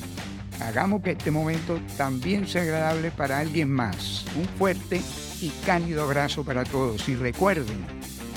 Hagamos 0.62 1.02
que 1.02 1.12
este 1.12 1.32
momento 1.32 1.80
también 1.98 2.48
sea 2.48 2.64
agradable 2.64 3.12
para 3.12 3.40
alguien 3.40 3.72
más. 3.72 4.26
Un 4.36 4.46
fuerte 4.58 5.02
y 5.42 5.50
cálido 5.66 6.04
abrazo 6.04 6.44
para 6.44 6.66
todos. 6.66 7.08
Y 7.08 7.16
recuerden, 7.16 7.78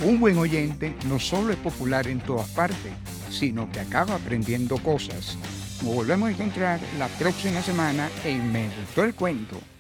un 0.04 0.20
buen 0.20 0.38
oyente 0.38 0.94
no 1.08 1.18
solo 1.18 1.52
es 1.52 1.58
popular 1.58 2.06
en 2.06 2.20
todas 2.20 2.48
partes, 2.50 2.92
sino 3.30 3.70
que 3.70 3.80
acaba 3.80 4.14
aprendiendo 4.14 4.78
cosas. 4.78 5.36
Nos 5.82 5.94
volvemos 5.96 6.28
a 6.28 6.32
encontrar 6.32 6.80
la 6.96 7.08
próxima 7.08 7.60
semana 7.60 8.08
en 8.24 8.52
Me 8.52 8.68
Gustó 8.68 9.02
el 9.02 9.14
Cuento. 9.14 9.71